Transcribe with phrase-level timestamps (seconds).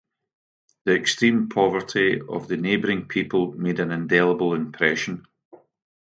[0.85, 5.27] The extreme poverty of the neighboring people made an indelible impression.